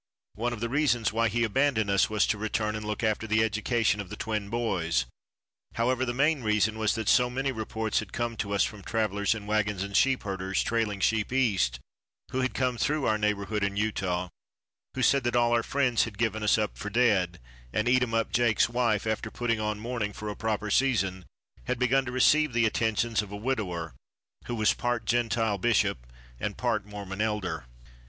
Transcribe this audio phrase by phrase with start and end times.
[0.33, 3.43] One of the reasons why he abandoned us was to return and look after the
[3.43, 5.05] education of the twin boys.
[5.75, 9.35] However, the main reason was that so many reports had come to us from travelers
[9.35, 11.79] in wagons and sheepherders trailing sheep east,
[12.31, 14.29] who had come through our neighborhood in Utah,
[14.95, 17.39] who said that all our friends had given us up for dead,
[17.71, 21.25] and Eatumup Jake's wife, after putting on mourning for a proper season,
[21.65, 23.93] had begun to receive the attentions of a widower,
[24.45, 27.67] who was part Gentile bishop and part Mormon elder.